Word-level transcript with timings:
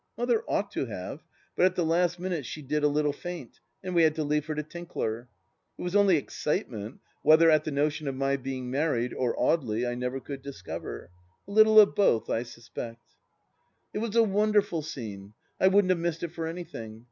Mother 0.17 0.41
ought 0.47 0.71
to 0.71 0.87
have, 0.87 1.21
but 1.55 1.63
at 1.63 1.75
the 1.75 1.85
last 1.85 2.17
minute 2.19 2.43
she 2.43 2.63
did 2.63 2.83
a 2.83 2.87
little 2.87 3.13
faint, 3.13 3.59
and 3.83 3.93
we 3.93 4.01
had 4.01 4.15
to 4.15 4.23
leave 4.23 4.47
her 4.47 4.55
to 4.55 4.63
Tinkler. 4.63 5.29
It 5.77 5.83
was 5.83 5.95
only 5.95 6.17
excitement, 6.17 7.01
whether 7.21 7.51
at 7.51 7.65
the 7.65 7.71
notion 7.71 8.07
of 8.07 8.15
my 8.15 8.35
being 8.35 8.71
married, 8.71 9.13
or 9.13 9.35
Audely, 9.35 9.87
I 9.87 9.93
never 9.93 10.19
could 10.19 10.41
discover. 10.41 11.11
A 11.47 11.51
little 11.51 11.79
of 11.79 11.93
both, 11.93 12.31
I 12.31 12.41
suspect. 12.41 13.09
It 13.93 13.99
was 13.99 14.15
a 14.15 14.23
wonderful 14.23 14.81
scene. 14.81 15.33
I 15.59 15.67
wouldn't 15.67 15.91
have 15.91 15.99
missed 15.99 16.23
it 16.23 16.31
for 16.33 16.47
anything. 16.47 16.99